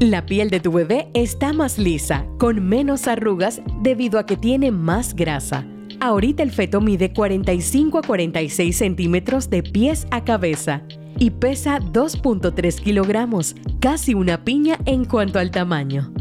[0.00, 4.72] La piel de tu bebé está más lisa, con menos arrugas debido a que tiene
[4.72, 5.64] más grasa.
[6.00, 10.82] Ahorita el feto mide 45 a 46 centímetros de pies a cabeza
[11.18, 16.12] y pesa 2.3 kilogramos, casi una piña en cuanto al tamaño.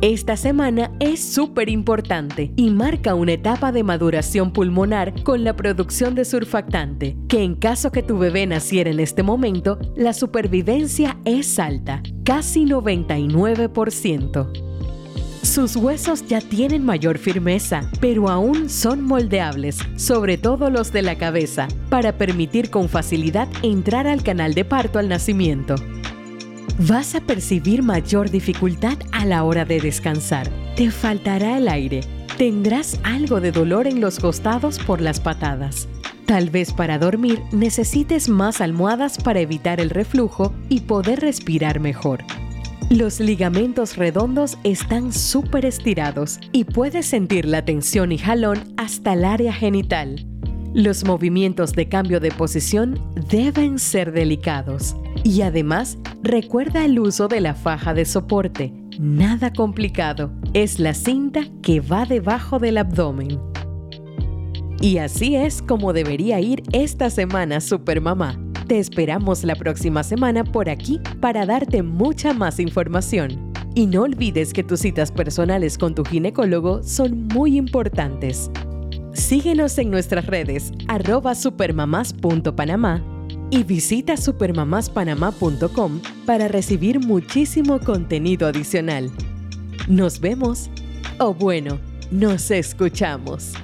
[0.00, 6.14] Esta semana es súper importante y marca una etapa de maduración pulmonar con la producción
[6.14, 11.58] de surfactante, que en caso que tu bebé naciera en este momento, la supervivencia es
[11.58, 14.62] alta, casi 99%.
[15.42, 21.16] Sus huesos ya tienen mayor firmeza, pero aún son moldeables, sobre todo los de la
[21.18, 25.76] cabeza, para permitir con facilidad entrar al canal de parto al nacimiento
[26.78, 30.50] vas a percibir mayor dificultad a la hora de descansar.
[30.76, 32.00] Te faltará el aire.
[32.36, 35.88] Tendrás algo de dolor en los costados por las patadas.
[36.26, 42.24] Tal vez para dormir necesites más almohadas para evitar el reflujo y poder respirar mejor.
[42.90, 49.24] Los ligamentos redondos están súper estirados y puedes sentir la tensión y jalón hasta el
[49.24, 50.26] área genital.
[50.76, 54.94] Los movimientos de cambio de posición deben ser delicados.
[55.24, 58.74] Y además, recuerda el uso de la faja de soporte.
[59.00, 60.30] Nada complicado.
[60.52, 63.40] Es la cinta que va debajo del abdomen.
[64.82, 68.38] Y así es como debería ir esta semana Supermamá.
[68.66, 73.50] Te esperamos la próxima semana por aquí para darte mucha más información.
[73.74, 78.50] Y no olvides que tus citas personales con tu ginecólogo son muy importantes.
[79.16, 83.02] Síguenos en nuestras redes arroba supermamás.panamá
[83.50, 89.10] y visita supermamáspanamá.com para recibir muchísimo contenido adicional.
[89.88, 90.68] Nos vemos
[91.18, 93.54] o bueno, nos escuchamos.